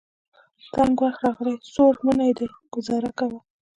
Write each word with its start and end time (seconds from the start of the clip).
تنګ 0.73 0.97
وخت 1.03 1.21
راغلی. 1.25 1.55
څوړ 1.73 1.93
منی 2.05 2.31
دی 2.37 2.47
ګذاره 2.73 3.11
کوه. 3.19 3.39